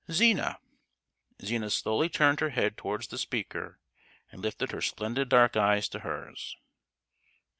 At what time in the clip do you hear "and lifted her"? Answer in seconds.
4.31-4.81